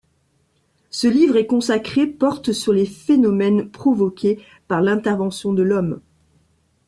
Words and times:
Ce 0.89 1.07
livre 1.07 1.37
est 1.37 1.45
consacré 1.45 2.07
porte 2.07 2.53
sur 2.53 2.73
les 2.73 2.87
phénomènes 2.87 3.69
provoqués 3.69 4.43
par 4.67 4.81
l’intervention 4.81 5.53
de 5.53 5.61
l’homme. 5.61 6.01